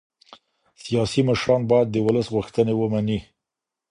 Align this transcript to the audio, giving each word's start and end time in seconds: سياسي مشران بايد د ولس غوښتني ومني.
سياسي 0.83 1.21
مشران 1.29 1.61
بايد 1.69 1.87
د 1.91 1.95
ولس 2.05 2.27
غوښتني 2.35 2.73
ومني. 2.77 3.19